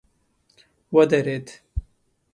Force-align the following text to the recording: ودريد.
ودريد. 0.93 1.49